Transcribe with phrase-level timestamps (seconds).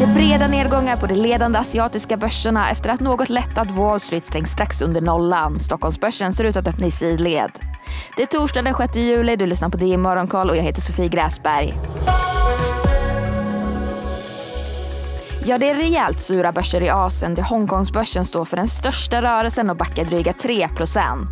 [0.00, 4.24] Det är breda nedgångar på de ledande asiatiska börserna efter att något lättat Wall Street
[4.24, 5.60] stängs strax under nollan.
[5.60, 7.50] Stockholmsbörsen ser ut att öppna i sidled.
[8.16, 11.08] Det är torsdag den 6 juli, du lyssnar på DI Morgonkoll och jag heter Sofie
[11.08, 11.74] Gräsberg.
[15.44, 19.70] Ja, det är rejält sura börser i Asien där Hongkongsbörsen står för den största rörelsen
[19.70, 21.26] och backar dryga 3%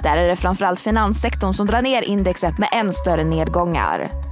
[0.00, 4.25] Där är det framförallt finanssektorn som drar ner indexet med än större nedgångar.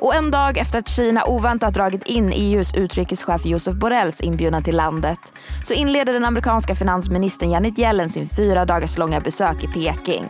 [0.00, 4.76] Och en dag efter att Kina oväntat dragit in EUs utrikeschef Josef Borrells inbjudan till
[4.76, 5.18] landet
[5.64, 10.24] så inleder den amerikanska finansministern Janet Yellen sin fyra dagars långa besök i Peking.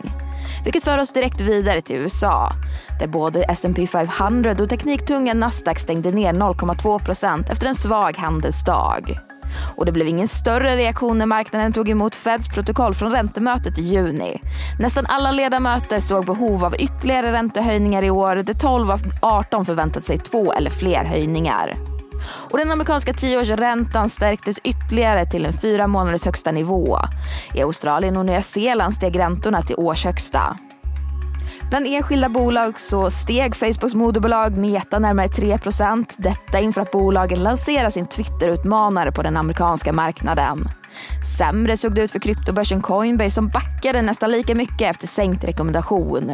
[0.63, 2.51] Vilket för oss direkt vidare till USA
[2.99, 9.26] där både S&P 500 och tekniktunga Nasdaq stängde ner 0,2% efter en svag handelsdag.
[9.75, 13.81] Och det blev ingen större reaktion när marknaden tog emot Feds protokoll från räntemötet i
[13.81, 14.41] juni.
[14.79, 20.03] Nästan alla ledamöter såg behov av ytterligare räntehöjningar i år där 12 av 18 förväntat
[20.03, 21.77] sig två eller fler höjningar.
[22.51, 26.99] Och den amerikanska tioårsräntan stärktes ytterligare till en fyra månaders högsta nivå.
[27.55, 30.57] I Australien och Nya Zeeland steg räntorna till årshögsta.
[31.69, 37.89] Bland enskilda bolag så steg Facebooks moderbolag Meta närmare 3% Detta inför att bolaget lanserar
[37.89, 40.69] sin Twitter-utmanare på den amerikanska marknaden.
[41.37, 46.31] Sämre såg det ut för kryptobörsen Coinbase som backade nästan lika mycket efter sänkt rekommendation.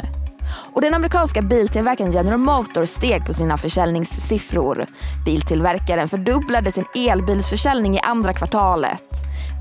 [0.73, 4.85] Och den amerikanska biltillverkaren General Motors steg på sina försäljningssiffror.
[5.25, 9.03] Biltillverkaren fördubblade sin elbilsförsäljning i andra kvartalet.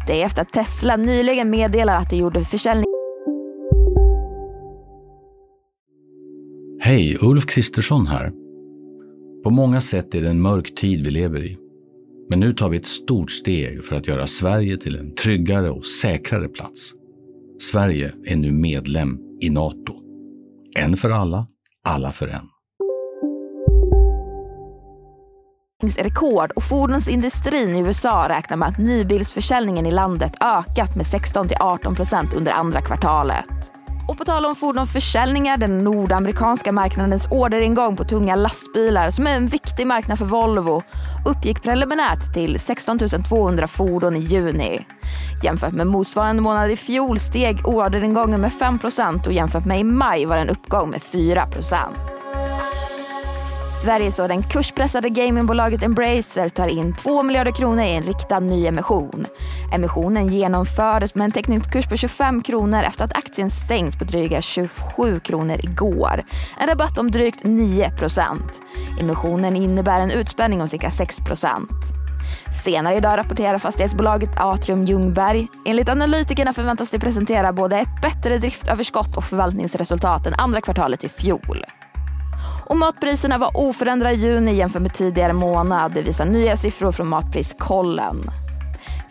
[0.07, 2.92] Det är efter att Tesla nyligen meddelade att de gjorde försäljning
[6.93, 8.33] Hej, Ulf Kristersson här.
[9.45, 11.59] På många sätt är det en mörk tid vi lever i.
[12.31, 15.85] Men nu tar vi ett stort steg för att göra Sverige till en tryggare och
[15.85, 16.93] säkrare plats.
[17.61, 19.95] Sverige är nu medlem i Nato.
[20.77, 21.47] En för alla,
[21.85, 22.49] alla för en.
[25.99, 31.95] rekord och fordonsindustrin i USA räknar med att nybilsförsäljningen i landet ökat med 16 18
[31.95, 33.82] procent under andra kvartalet.
[34.09, 39.47] Och på tal om fordonsförsäljningar, den nordamerikanska marknadens orderingång på tunga lastbilar som är en
[39.47, 40.83] viktig marknad för Volvo
[41.27, 44.87] uppgick preliminärt till 16 200 fordon i juni.
[45.43, 50.27] Jämfört med motsvarande månad i fjol steg orderingången med 5% och jämfört med i maj
[50.27, 51.47] var det en uppgång med 4
[53.83, 58.67] Sverige så den kurspressade gamingbolaget Embracer tar in 2 miljarder kronor i en riktad ny
[58.67, 59.27] emission.
[59.75, 65.21] Emissionen genomfördes med en teckningskurs på 25 kronor efter att aktien stängts på dryga 27
[65.21, 66.23] kronor igår.
[66.61, 68.61] En rabatt om drygt 9 procent.
[69.01, 71.71] Emissionen innebär en utspänning om cirka 6 procent.
[72.65, 75.49] Senare idag rapporterar fastighetsbolaget Atrium Ljungberg.
[75.67, 81.09] Enligt analytikerna förväntas de presentera både ett bättre driftöverskott och förvaltningsresultat än andra kvartalet i
[81.09, 81.65] fjol.
[82.67, 85.93] Och matpriserna var oförändrade i juni jämfört med tidigare månad.
[85.95, 88.31] Det visar nya siffror från Matpriskollen.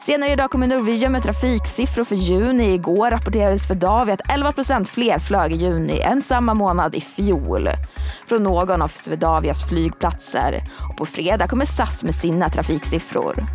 [0.05, 2.73] Senare idag kommer Norwegian med trafiksiffror för juni.
[2.73, 7.69] Igår rapporterades för Davi att 11% fler flög i juni än samma månad i fjol.
[8.27, 10.63] Från någon av Swedavias flygplatser.
[10.89, 13.45] Och på fredag kommer SAS med sina trafiksiffror.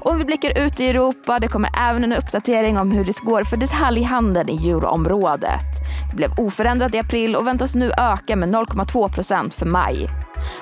[0.00, 3.44] Om vi blickar ut i Europa, det kommer även en uppdatering om hur det går
[3.44, 5.66] för detaljhandeln i euroområdet.
[6.10, 10.08] Det blev oförändrat i april och väntas nu öka med 0,2 procent för maj.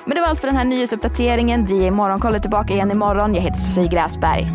[0.05, 1.65] Men det var allt för den här nyhetsuppdateringen.
[1.65, 3.35] DI Morgonkoll är tillbaka igen imorgon.
[3.35, 4.47] Jag heter Sofie Gräsberg.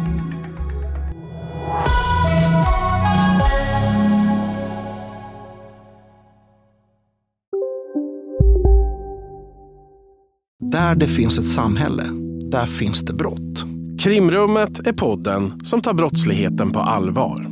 [10.73, 12.05] Där det finns ett samhälle,
[12.51, 13.65] där finns det brott.
[14.01, 17.52] Krimrummet är podden som tar brottsligheten på allvar.